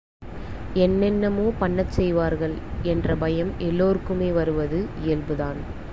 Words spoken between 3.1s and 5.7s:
பயம் எல்லோருக்குமே வருவது இயல்புதான்.